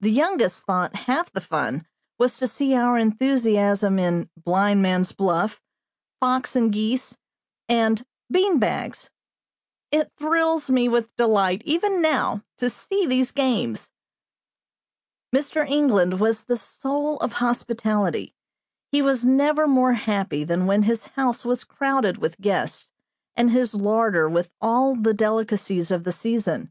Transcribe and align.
The 0.00 0.10
youngest 0.10 0.66
thought 0.66 0.94
half 0.94 1.32
the 1.32 1.40
fun 1.40 1.86
was 2.18 2.36
to 2.36 2.46
see 2.46 2.74
our 2.74 2.98
enthusiasm 2.98 3.98
in 3.98 4.28
"blindman's 4.38 5.12
buff," 5.12 5.62
"fox 6.20 6.54
and 6.56 6.70
geese," 6.70 7.16
and 7.66 8.04
"bean 8.30 8.58
bags." 8.58 9.10
It 9.90 10.12
thrills 10.18 10.68
me 10.68 10.88
with 10.90 11.16
delight, 11.16 11.62
even 11.64 12.02
now, 12.02 12.42
to 12.58 12.68
see 12.68 13.06
these 13.06 13.30
games! 13.32 13.90
Mr. 15.34 15.66
England 15.66 16.20
was 16.20 16.42
the 16.44 16.58
soul 16.58 17.16
of 17.20 17.32
hospitality. 17.32 18.34
He 18.92 19.00
was 19.00 19.24
never 19.24 19.66
more 19.66 19.94
happy 19.94 20.44
than 20.44 20.66
when 20.66 20.82
his 20.82 21.06
house 21.06 21.46
was 21.46 21.64
crowded 21.64 22.18
with 22.18 22.42
guests, 22.42 22.90
and 23.34 23.50
his 23.52 23.74
larder 23.74 24.28
with 24.28 24.50
all 24.60 24.94
the 24.96 25.14
delicacies 25.14 25.90
of 25.90 26.04
the 26.04 26.12
season. 26.12 26.70